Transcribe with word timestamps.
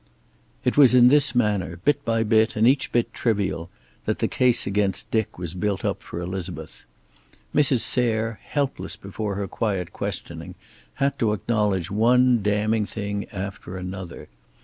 It 0.65 0.77
was 0.77 0.95
in 0.95 1.09
this 1.09 1.35
manner, 1.35 1.75
bit 1.77 2.03
by 2.03 2.23
bit 2.23 2.55
and 2.55 2.65
each 2.67 2.91
bit 2.91 3.13
trivial, 3.13 3.69
that 4.05 4.17
the 4.17 4.27
case 4.27 4.65
against 4.65 5.11
Dick 5.11 5.37
was 5.37 5.53
built 5.53 5.85
up 5.85 6.01
for 6.01 6.19
Elizabeth. 6.19 6.85
Mrs. 7.53 7.81
Sayre, 7.81 8.39
helpless 8.43 8.95
before 8.95 9.35
her 9.35 9.47
quiet 9.47 9.93
questioning, 9.93 10.55
had 10.95 11.19
to 11.19 11.33
acknowledge 11.33 11.91
one 11.91 12.41
damning 12.41 12.87
thing 12.87 13.25
after 13.29 13.77
another. 13.77 14.27